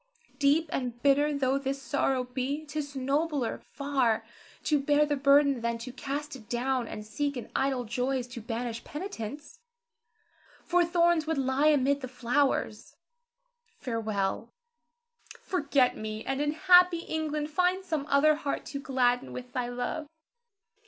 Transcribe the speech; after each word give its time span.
Deep 0.39 0.67
and 0.73 0.99
bitter 1.03 1.31
though 1.31 1.59
this 1.59 1.79
sorrow 1.79 2.23
be, 2.23 2.65
'tis 2.65 2.95
nobler 2.95 3.59
far 3.59 4.25
to 4.63 4.79
bear 4.81 5.05
the 5.05 5.15
burden 5.15 5.61
than 5.61 5.77
to 5.77 5.91
cast 5.93 6.35
it 6.35 6.49
down 6.49 6.87
and 6.87 7.05
seek 7.05 7.37
in 7.37 7.51
idle 7.55 7.83
joys 7.83 8.25
to 8.25 8.41
banish 8.41 8.83
penitence; 8.83 9.59
for 10.65 10.83
thorns 10.83 11.27
would 11.27 11.37
lie 11.37 11.67
amid 11.67 12.01
the 12.01 12.07
flowers. 12.07 12.95
Farewell! 13.77 14.51
Forget 15.39 15.95
me, 15.95 16.25
and 16.25 16.41
in 16.41 16.53
happy 16.53 17.01
England 17.01 17.51
find 17.51 17.85
some 17.85 18.07
other 18.09 18.33
heart 18.37 18.65
to 18.73 18.79
gladden 18.79 19.31
with 19.31 19.53
thy 19.53 19.69
love. 19.69 20.07